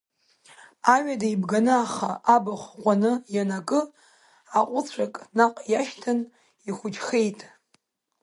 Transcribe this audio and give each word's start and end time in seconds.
Аҩада 0.93 1.27
ибганы 1.33 1.73
аха, 1.83 2.11
абахә 2.35 2.67
ҟәаны 2.81 3.11
ианакы, 3.35 3.81
аҟәыҵәак 4.59 5.13
наҟ 5.37 5.55
иашьҭын, 5.71 6.19
ихәыҷхеит. 6.67 7.39